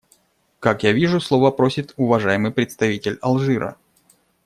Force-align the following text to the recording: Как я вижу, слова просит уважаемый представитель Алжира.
Как 0.59 0.81
я 0.83 0.93
вижу, 0.93 1.19
слова 1.21 1.51
просит 1.51 1.93
уважаемый 1.95 2.51
представитель 2.51 3.19
Алжира. 3.21 3.77